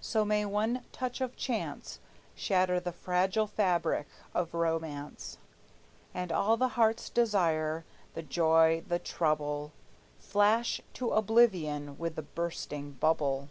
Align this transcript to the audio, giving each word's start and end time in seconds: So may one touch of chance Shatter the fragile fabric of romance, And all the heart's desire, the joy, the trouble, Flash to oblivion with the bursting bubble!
So 0.00 0.24
may 0.24 0.44
one 0.44 0.84
touch 0.92 1.20
of 1.20 1.34
chance 1.34 1.98
Shatter 2.36 2.78
the 2.78 2.92
fragile 2.92 3.48
fabric 3.48 4.06
of 4.32 4.54
romance, 4.54 5.36
And 6.14 6.30
all 6.30 6.56
the 6.56 6.68
heart's 6.78 7.10
desire, 7.10 7.84
the 8.14 8.22
joy, 8.22 8.84
the 8.86 9.00
trouble, 9.00 9.72
Flash 10.20 10.80
to 10.92 11.10
oblivion 11.10 11.98
with 11.98 12.14
the 12.14 12.22
bursting 12.22 12.92
bubble! 12.92 13.48